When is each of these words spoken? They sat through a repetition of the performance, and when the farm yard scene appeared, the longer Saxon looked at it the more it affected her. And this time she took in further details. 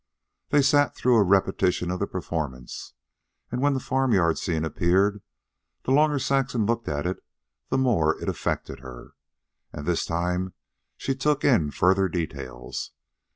They 0.49 0.63
sat 0.63 0.95
through 0.95 1.15
a 1.17 1.21
repetition 1.21 1.91
of 1.91 1.99
the 1.99 2.07
performance, 2.07 2.93
and 3.51 3.61
when 3.61 3.75
the 3.75 3.79
farm 3.79 4.13
yard 4.13 4.39
scene 4.39 4.65
appeared, 4.65 5.21
the 5.83 5.91
longer 5.91 6.17
Saxon 6.17 6.65
looked 6.65 6.87
at 6.87 7.05
it 7.05 7.23
the 7.69 7.77
more 7.77 8.19
it 8.19 8.27
affected 8.27 8.79
her. 8.79 9.11
And 9.71 9.85
this 9.85 10.03
time 10.03 10.53
she 10.97 11.13
took 11.13 11.43
in 11.45 11.69
further 11.69 12.07
details. 12.07 12.93